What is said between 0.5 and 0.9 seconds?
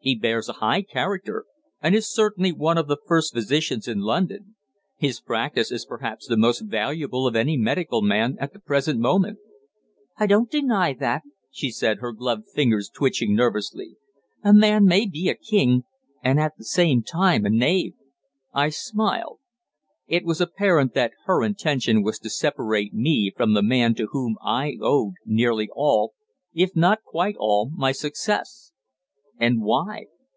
high